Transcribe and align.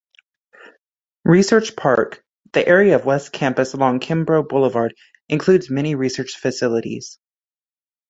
Research 1.25 1.75
Park, 1.75 2.23
the 2.53 2.67
area 2.67 2.95
of 2.95 3.05
West 3.05 3.31
Campus 3.31 3.75
along 3.75 3.99
Kimbrough 3.99 4.49
Boulevard, 4.49 4.95
includes 5.29 5.69
many 5.69 5.93
research 5.93 6.37
facilities. 6.37 7.19